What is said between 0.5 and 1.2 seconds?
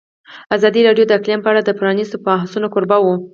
ازادي راډیو د